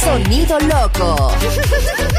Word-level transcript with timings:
Sonido 0.00 0.56
loco. 0.60 1.32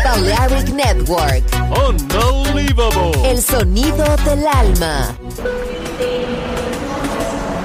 Balearic 0.04 0.68
Network. 0.74 1.44
Unbelievable. 1.88 3.32
El 3.32 3.42
sonido 3.42 4.04
del 4.26 4.46
alma. 4.46 5.16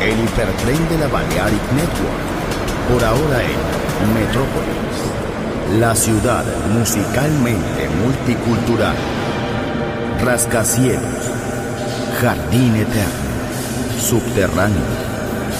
El 0.00 0.20
hipertren 0.20 0.88
de 0.88 0.98
la 0.98 1.08
Balearic 1.08 1.72
Network. 1.72 2.22
Por 2.92 3.02
ahora 3.02 3.42
en 3.42 4.14
Metrópolis. 4.14 5.80
La 5.80 5.96
ciudad 5.96 6.44
musicalmente 6.72 7.88
multicultural. 8.04 8.94
Rascacielos. 10.24 11.02
Jardín 12.20 12.76
eterno. 12.76 13.18
Subterráneo 14.00 15.07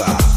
Salsa. 0.00 0.29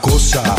cosa, 0.00 0.54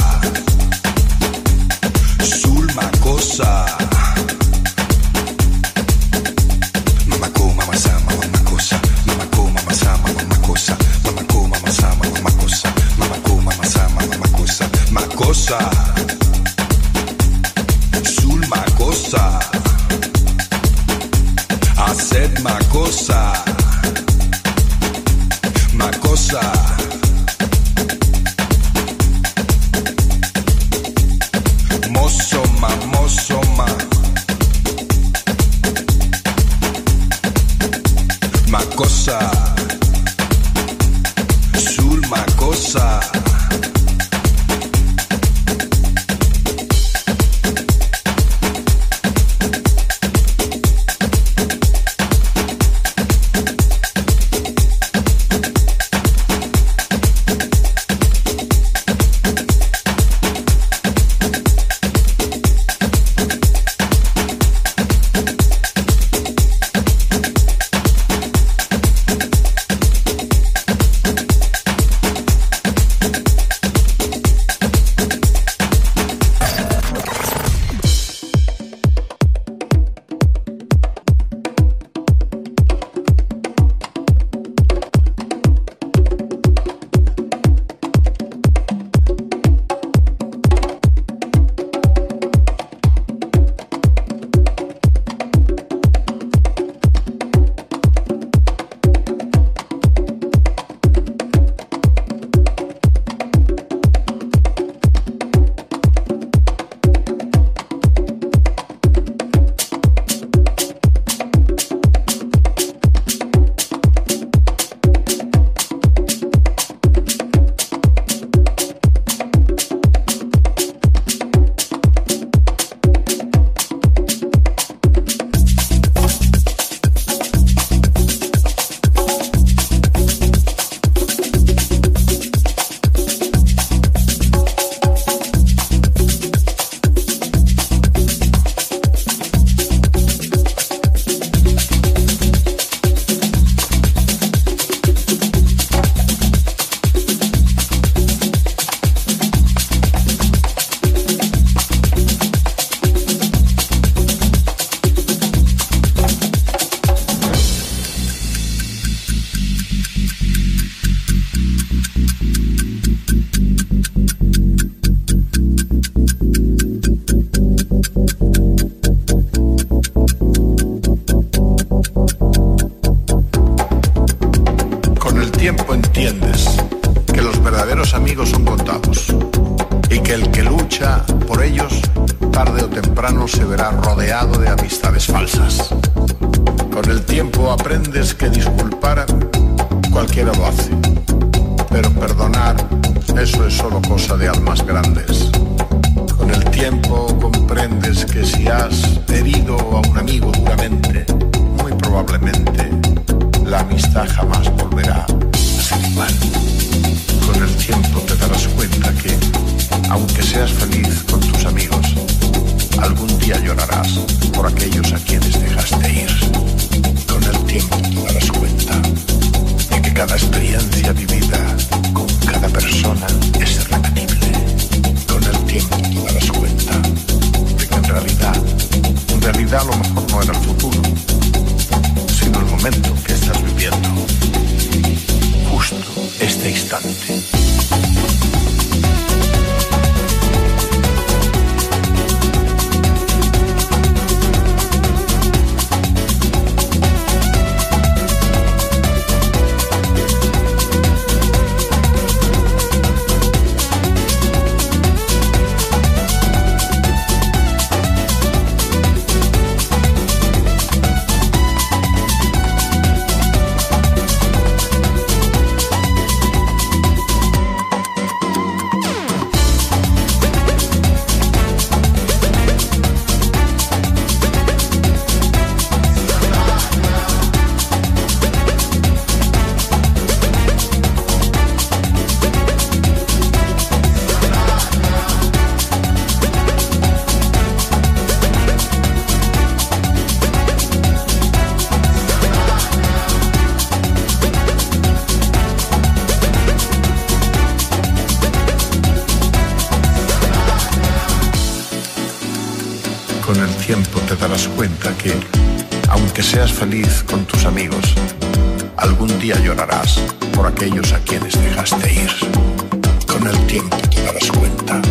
tiempo 313.55 313.77
te 313.89 314.03
darás 314.03 314.31
cuenta 314.31 314.81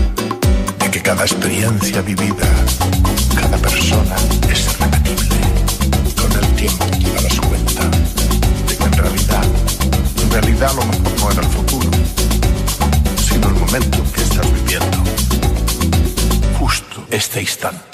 de 0.79 0.91
que 0.91 1.03
cada 1.03 1.23
experiencia 1.25 2.01
vivida, 2.01 2.49
cada 3.39 3.59
persona 3.59 4.17
es 4.51 4.79
repetible. 4.79 5.37
Con 6.19 6.33
el 6.33 6.47
tiempo 6.55 6.87
te 6.87 7.13
darás 7.13 7.41
cuenta 7.41 7.83
de 8.67 8.77
que 8.79 8.85
en 8.85 8.93
realidad, 8.93 9.45
en 10.23 10.31
realidad 10.31 10.73
lo 10.77 10.87
mejor 10.87 11.21
no 11.21 11.31
era 11.33 11.41
el 11.43 11.49
futuro, 11.49 11.91
sino 13.29 13.49
el 13.49 13.55
momento 13.55 13.99
que 14.15 14.23
estás 14.23 14.51
viviendo. 14.51 14.99
Justo 16.59 17.07
este 17.11 17.43
instante. 17.43 17.94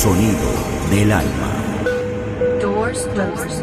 Sonido 0.00 0.48
del 0.90 1.12
alma. 1.12 1.52
Doors. 2.58 3.59